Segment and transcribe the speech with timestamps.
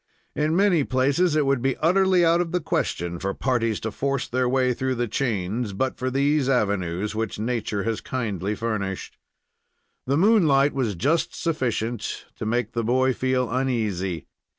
[0.35, 4.27] In many places it would be utterly out of the question for parties to force
[4.27, 9.17] their way through the chains but for these avenues, which nature has kindly furnished.
[10.07, 14.25] The moonlight was just sufficient to make the boy feel uneasy.